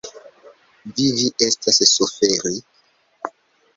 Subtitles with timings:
[1.01, 2.55] Vivi estas suferi.